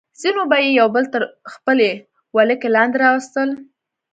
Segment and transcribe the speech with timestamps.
[0.21, 1.21] ځینو به یې یو بل تر
[1.53, 1.91] خپلې
[2.37, 3.49] ولکې لاندې راوستل.